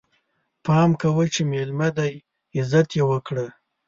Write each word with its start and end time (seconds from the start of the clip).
پام 0.65 0.89
کوه 1.01 1.25
چې 1.33 1.41
ميلمه 1.51 1.89
دی، 1.97 2.13
عزت 2.57 2.87
يې 2.97 3.03
وکړه! 3.11 3.45